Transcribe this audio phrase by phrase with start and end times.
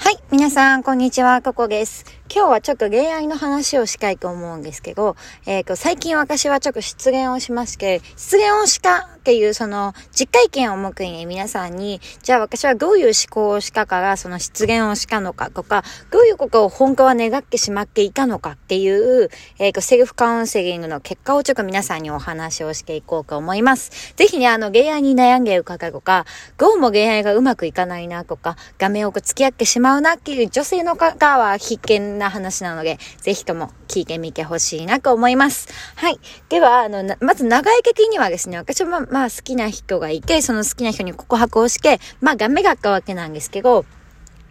[0.00, 0.18] はい。
[0.30, 1.42] 皆さん、こんにちは。
[1.42, 2.17] ここです。
[2.30, 5.16] 今日はちょっと恋愛の話をしたいと思うんですけど、
[5.46, 24.12] えっ、ー、と、最近私はちょっと失言をしますけど、失言をしたっていうその実体験をもくに皆さんに、じゃあ私はどういう思考をしたからその失言をしたのかとか、どういうことを本当は願ってしまっていたのかっていう、えっ、ー、と、セルフカウンセリングの結果をちょっと皆さんにお話をしていこうと思います。
[24.16, 26.26] ぜひね、あの、恋愛に悩んでいる方とか、
[26.58, 35.68] どうも恋愛がうまくいかないなとか、画面を付き合ってしまうなっていう女性の方は必見な話なので、ぜひとも聞いてみてほしいなと思います。
[35.96, 36.18] はい。
[36.48, 43.84] では、あの、まず長い的にはですね、私はまあ好きな人がいて、その好きな人に告白をして、まあガメがったわけなんですけど、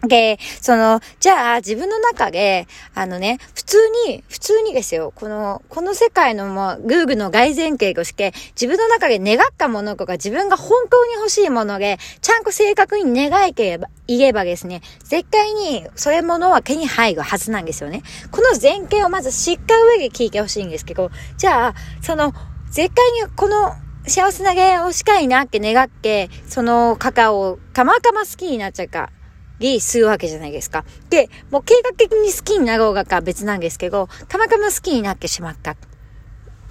[0.02, 18.02] で、その、じゃあ自分の中で、あのね、普通に、普通にですよ、この、この世界のもう、グーグの外前提として、自分の中で願ったものとか自分が本当に欲しいもので、ちゃんと正確に願いければ、言えばですね、絶対に、それものは手に入るはずなんですよね。
[18.30, 22.32] この前提をまず知った上で聞いてほしいんですけど、じゃあ、その、
[22.70, 23.74] 絶対にこの、
[24.06, 29.10] 幸せな芸をしたいなって願って、そのカカオをたまたま好きになっちゃうか。
[29.58, 30.84] りするわけじゃないですか。
[31.10, 35.72] で、もう計画的に好きになろうがか別なんですけど、たまたま好きになってしまった。
[35.72, 35.76] っ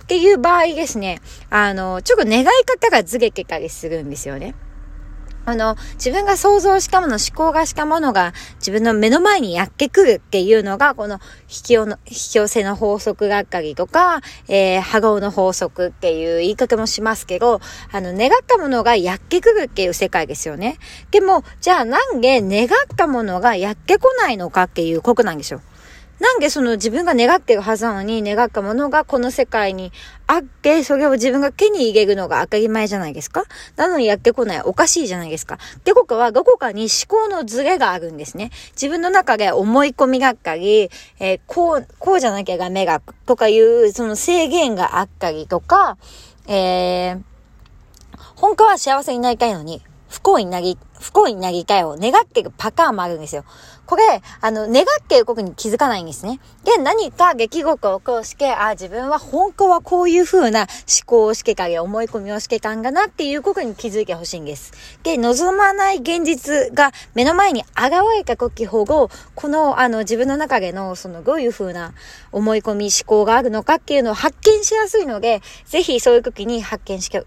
[0.08, 4.56] ていう場合ですね、あの、ちょっと願い方がずれてたりするんですよね。
[5.50, 17.62] あの、自分が想像したもの、思考がしたものが自分の目の前にやってくるっていうのが、この引き寄の、引き寄せの法則がったりとか、えー、波動の法則っていう言い方もしますけど、
[17.94, 20.80] あの、願ったものがやってくるっていう世界ですよね。
[21.12, 25.62] でも、じゃあなんで願ったものがやってこないのかっていうことなんですよ。
[26.20, 29.92] なんでその自分が願ってるはずなのに願ったものがこの世界に
[30.26, 33.44] あって、それを自分が手に入れるのが当たり前じゃないですか？
[33.76, 34.62] なのにやってこない。
[34.62, 35.60] おかしいじゃないですか？
[35.78, 38.52] ってことは、どこかに思考のズレがあるんですね。
[38.74, 45.98] 自分の中で思い込みがあったり、えー、こう、こうじゃなきゃダメが、とかいう、その制限があったりとか、
[46.48, 47.22] えー、
[48.36, 53.44] 本当は幸せになりたいのに、不幸になり、不幸になりたいを願ってるパターンもあるんですよ。
[53.88, 54.04] これ、
[54.42, 56.42] あの、願っていることに気づかないんですね。
[56.66, 60.68] で、何か出来事を起こして、あ、自分は本当はこういう風な思
[61.06, 64.74] 考をしてかげ、思い込みをしてたんだなっていうことに気づいてほしいんです。
[65.04, 71.94] で、望まない現実が目の前に現れた時ほど、この、あの、自分の中での、その、どういう風な
[72.34, 77.26] 思い込み、思考があるのかっていうのを発見しやすいので、ぜひそういう時に発見して、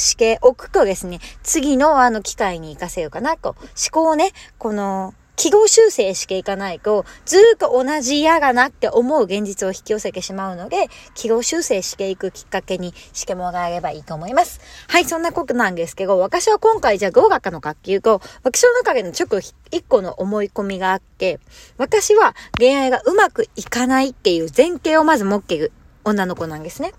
[0.00, 3.50] しておくとですね、次のあの機会に活かせるかなと。
[3.50, 14.60] 思考をね、この、記号修正していかないと、ずっと同じ嫌がなって思う現実を引き寄せてしまうので、記号修正していくきっかけにしてもらえればいいと思います。
[14.88, 21.40] はい、そんなことなんですけど、私は今回じゃあどうだったのかっていうと、私の中でのちょっと一個の思い込みがあって、
[21.78, 25.72] 私は恋愛がうまくいかないっていう前提をまず持っている
[26.04, 26.92] 女の子なんですね。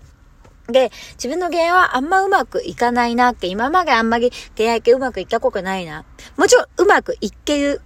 [0.72, 6.04] で、自分の恋愛はあんまうまくいかないなって、今まであんまり恋愛系うまくいったことないな。
[6.36, 7.80] もちろんうまくいける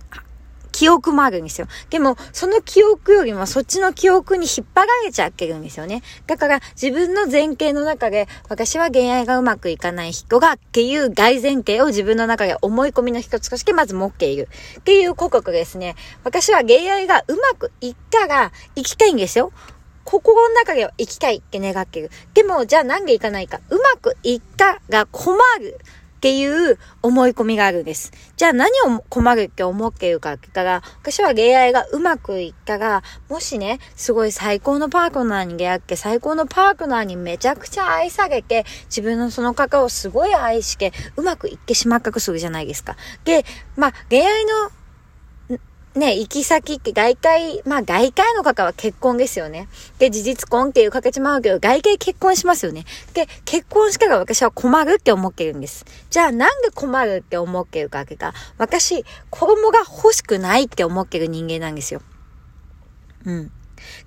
[0.76, 1.68] 記憶もあるんですよ。
[1.88, 6.02] でも、その記憶よりもそっちの記憶に引っ張られちゃってるんですよね。
[6.26, 14.50] だから、自分の前提の中で、私は恋愛がうまくいかない人が、っていう大前提を自分の中で思い込みの一つとしてまず持っている。
[14.80, 15.96] っていう広告ですね。
[16.24, 19.52] 私は恋愛がうまくいったら、行きたいんですよ。
[20.06, 22.10] 心の中では行きたいって願ってる。
[22.32, 23.60] でも、じゃあなんで行かないか。
[23.68, 25.78] うまくいったが困る。
[26.16, 28.10] っていう思い込みがあるんです。
[28.36, 42.96] じゃあ何を困るって思っているかって言ったら、私は恋愛がうまくいったら、もしね、すごい最高のパートナーに出会って、最高のパートナーにめちゃくちゃ愛されて、自分のその方をすごい愛して、うまくいってしまったとするじゃないですか。
[43.24, 43.44] で、
[43.76, 44.70] まあ、恋愛の
[45.96, 49.66] ね、行き先って外界、まあ外界の方は結婚ですよね。
[49.98, 52.84] で、事実婚っていうかけちまうけど、外界結婚しますよね。
[53.14, 55.86] で、結婚したら私は困るって思ってるんです。
[56.10, 62.02] じゃあなんで困るって思ってるかってか、私、子供が欲しくないって思ってる人間なんですよ。
[63.24, 63.50] うん。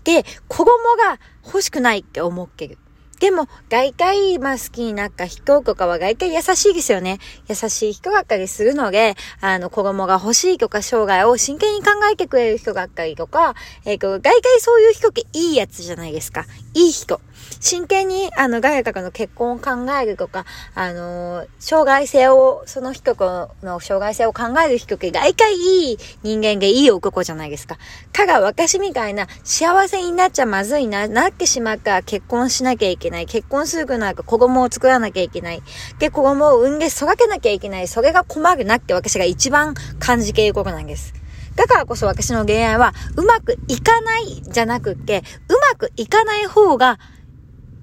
[0.03, 2.77] で、子供が欲しくないって思ってる。
[3.19, 7.19] でも、外界、まあ好きになった人とかは外界優しいですよね。
[7.49, 16.45] 優しい人ばっかりするので、あの、子供が欲しいとか生涯を真剣に考えてくれる人ばっかりとか、えっ、ー、と、外界そういう人っていいやつじゃないですか。
[16.73, 17.19] いい人。
[17.59, 23.15] 真剣に、あの、誰かの結婚を考えるとか、あの、障害性を、その人
[23.63, 27.77] の障害性を考える人って外界いい人間でいい男じゃないですか。
[28.13, 33.25] かが私みたいな幸せになっちゃまずいな、なってしまったら結婚しなきゃいけない。
[33.25, 35.61] 結婚するくなか子供を作らなきゃいけない。
[35.99, 37.87] で、子供を産んで育てなきゃいけない。
[37.87, 41.13] それが困るなって私が一番感じていることなんです。
[41.55, 46.99] だからこそ私の恋愛はうまくいかないじゃなくって、うまくいかない方が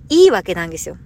[0.08, 0.96] いいわけなんですよ。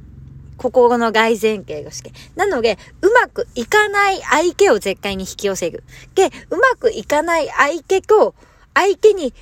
[0.56, 2.12] 心の外前提として。
[2.36, 5.82] なので、うまくいかない相手を絶対に引き寄せる。
[6.14, 8.34] で、うまくいかない相手と、
[8.74, 9.32] 相手に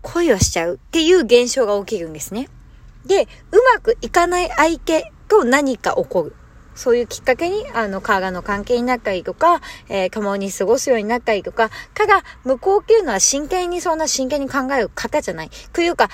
[0.00, 2.48] 恋をしちゃうっていう現象が起きるんですね。
[3.04, 6.36] で、うまくいかない相手と何か起こる。
[6.74, 15.50] そういうきっかけに、あの、体の関係になったりとか、えー、共に過ごすようになったりとか、かが、向こうっていうのは真剣にそんな真剣に考える方じゃない。
[15.72, 16.08] というか、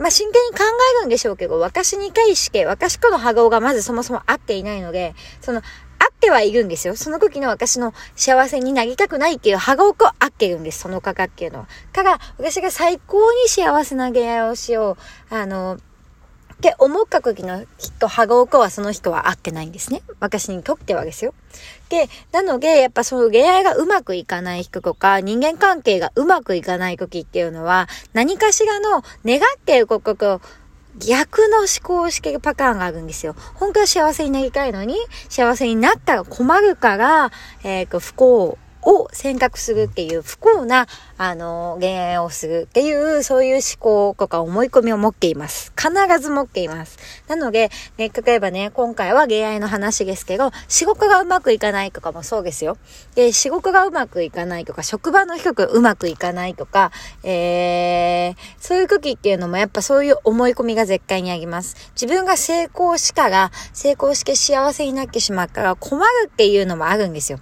[0.00, 0.64] まあ、真剣に考
[0.98, 5.66] えるんでしょうけど、私に対して、私との波動がまずそもそも合っていないので、その、合っ
[6.18, 6.96] てはいるんですよ。
[6.96, 10.80] その時の私の幸せになりたくないっていう波動と合ってるんです。
[10.80, 11.68] その価格っていうのは。
[11.92, 14.96] から、私が最高に幸せな出会いをしよ
[15.30, 15.34] う。
[15.34, 15.78] あの、
[16.60, 20.02] って思った時の人、羽子子はその人は会ってないんですね。
[20.20, 21.32] 私にとってはですよ。
[21.88, 30.42] で、なので、やっぱその恋愛がうまくいかない人とか、人間関係がうまくいかない時っていうのは、何かしらの願っていることと、
[30.98, 33.34] 逆の思考をしてるパターンがあるんですよ。
[33.54, 34.96] 本当は幸せになりたいのに、
[35.30, 37.32] 幸せになったら困るから、
[37.64, 40.86] えっ、ー、と、不幸を選択するっていう不幸な、
[41.18, 45.72] あの、恋愛をするっていう、そういう思考とか思い込みを持っています。
[45.76, 46.98] 必ず持っています。
[47.28, 52.78] なので、ね、例えばね、今回は恋愛の話ですけど、仕事がうまくいかないとかもそうですよ。
[53.14, 56.92] で、仕事がうまくいかないとか、職場の人がうまくいかないとか、
[57.22, 61.92] えー、そういう時っていうのもやっぱそういう思い込みが絶対にあります。
[62.00, 67.38] 自分が成功したら、成功して幸せになってしまったら困るっていうのもあるんですよ。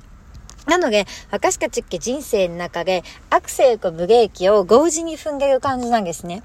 [0.68, 6.42] なので、私たちって人生の中で、アクセルとブレーキを同時に踏んでる感じなんですね。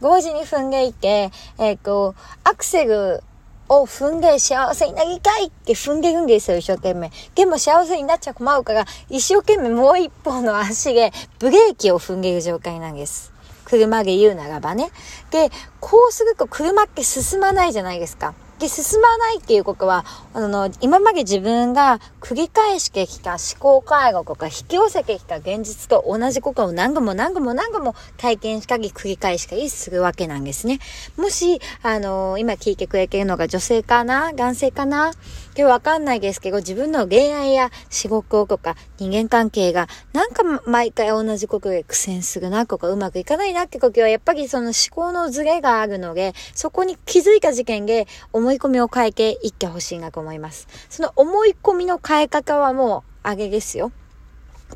[0.00, 2.14] 同時に踏んでいて、えっ、ー、と、
[2.44, 3.24] アクセル
[3.68, 7.10] を踏んで幸せになりたいって踏んでるんですよ、一生懸命。
[7.34, 13.32] でも幸せになっちゃ困るから、一生懸命もう一方の足でブレーキを踏んでる状態なんです。
[13.64, 14.90] 車で言うならばね。
[15.32, 18.34] で、こうすると車って進まないじゃないですか。
[18.58, 30.78] で、進まないっていうことは、あの、今まで自分が繰り返してきた思考回路とか引き寄せてきた現実と同じことを何度も何度も何度も体験したり繰り返したりするわけなんですね。
[31.18, 35.12] もし、あの、今聞いてくれてるのが女性かな男性かな
[35.58, 50.68] 今日わかんないですけど、自分の恋愛や仕事とか人間関係がなんか毎回同じことで苦戦するなとかうまくいかないなって時はやっぱりその思考のズレがあるので、そこに気づいた事件で思い込みを変えていってほしいなと思います。
[50.90, 53.92] その思い込みの変え方はもう、あげですよ。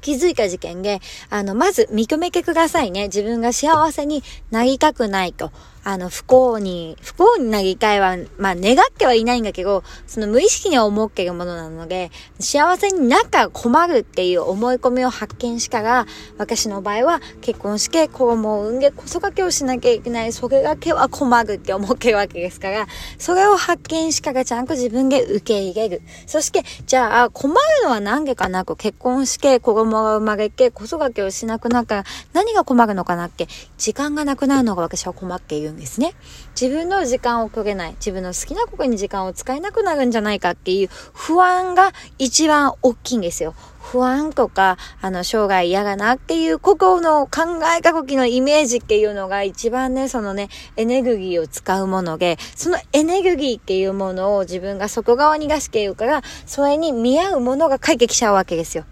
[0.01, 3.05] 気づいた事件で、あの、まず認めてくださいね。
[3.05, 5.51] 自分が幸せになりたくないと。
[5.83, 22.87] あの、不幸に、不幸になりたいは、まあ、願ってはいないんだけど、その無意識に思ってるものなので、幸せになったら困るっていう思い込みを発見したら、私の場合は結婚して子供を産んで子育てをしなきゃいけない、それだけは困るって思ってるわけですから、
[23.17, 26.03] それを発見したらちゃんと自分で受け入れる。
[26.27, 28.67] そして、じゃあ、困るのは何でかな？
[28.67, 33.49] く、結婚して子供が生まれて子育てをしなくなったら、何が困るのかなって、
[33.79, 36.15] 時間がなくなるのが私は困っているんですね。
[36.61, 43.55] 自分の時間をくれない、自分の好きなことに時間を使えなくなるんじゃないかっていう不安が一番大きいんですよ。
[43.81, 58.85] 不安とか、あの、生涯嫌だなっていう心の考えた時のイメージっていうのが一番ね、そのね、エネルギーを使うもので、そのエネルギーっていうものを自分が外側に出しているから、それに見合うものが解決しちゃうわけですよ。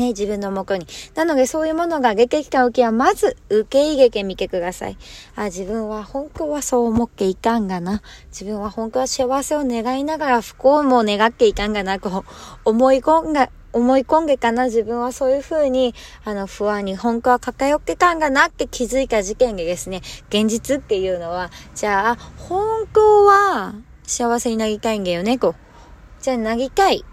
[0.00, 0.86] ね、自分のもとに。
[1.14, 4.96] なので、そういうものが出てきた時は、まず、受け入れてみてください。
[5.36, 8.02] あ、自分は本当はそう思っていかんがな。
[8.28, 12.24] 自分は本当は幸せを願いながら不幸も願っていかんがな、こ
[12.64, 25.54] う、思い込んが、思い込んでかな、自分はそういう風に、あの、不安に本当は偏ってたんがなって気づいた事件でですね、現実っていうのは、じゃあ、本当は幸せになりたいんだよね、こう。
[26.22, 27.04] じゃあ、なりたい。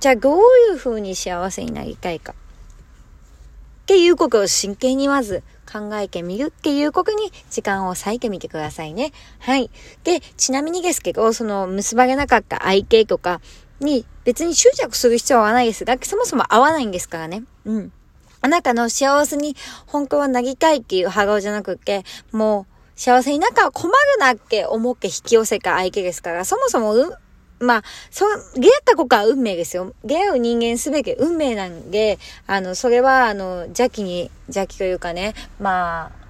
[0.00, 0.38] じゃあどう
[0.70, 2.32] いう風に幸せになりたいか。
[2.32, 9.12] っていうことを真剣にまず考えてみるっていうことに時間を割いてみてくださいね。
[9.38, 9.70] はい。
[10.02, 13.40] で、ちなみにですけど、その結ばれなかった愛系とか
[13.78, 15.84] に別に執着する必要はないです。
[15.84, 17.44] だってそもそも合わないんですからね。
[17.64, 17.92] うん。
[18.40, 27.12] あなたの幸せに本当はなりたいっていう波動じゃなくって、もう幸せになんか困るなって思って引き寄せた相手ですから、そもそも、うん、
[27.58, 29.94] まあ、そう、出会った子は運命ですよ。
[30.04, 36.25] 出会う人間すべて運命なんで、あの、それは、あの、邪気に、邪気というかね、まあ、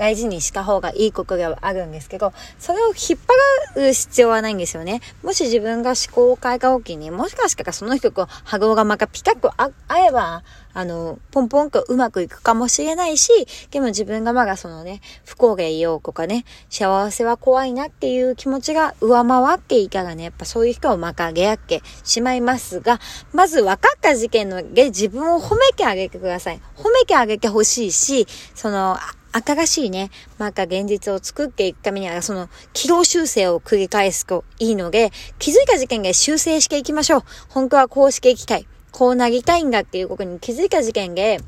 [0.00, 3.20] 大事にした方がいいことではあるんですけど、それを引っ
[3.74, 5.02] 張る必要はないんですよね。
[5.22, 9.72] もし自分が思考を変えた時に、もしかしたらその人と波動がまたピタッと合
[10.06, 10.42] えば、
[10.72, 13.30] あの、ポンポンとうまくいくかもしれないし、
[13.72, 23.00] でも自分がまだそのね、不幸がいようとかね、幸せは怖いなっていう気持ちが上回っていたらね、やっぱそういう人をまかげやっけしまいますが、
[23.34, 26.62] まず分かった事件ので自分を褒めてあげてください。
[26.78, 28.96] 褒めてあげてほしいし、その、
[29.32, 37.22] 新しいね、また現実を作っていくためには、その、軌道修正を繰り返すといいので、気づいた事件で修正していきましょう。
[37.48, 38.66] 本当はこうしていきたい。
[38.92, 41.40] こうなりたいんだっていうことに気づいた事件で、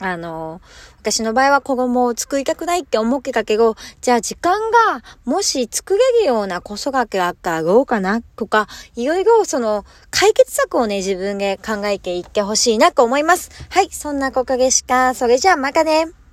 [0.00, 0.60] あの、
[0.98, 13.50] 私の場合は子供を作りたくないって思ってたけど、じゃあ時間がもし作れるような子育てがあったらどうかなとか、いろいろその解決策をね、自分で考えていってほしいなと思います。
[13.70, 15.14] はい、そんなおかげしか。
[15.14, 16.23] それじゃあまたね。